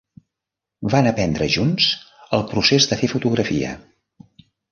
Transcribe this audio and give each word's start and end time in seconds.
Van 0.93 1.09
aprendre 1.09 1.49
junts 1.57 1.91
el 2.37 2.45
procés 2.53 2.89
de 2.93 2.99
fer 3.03 3.11
fotografia. 3.13 3.77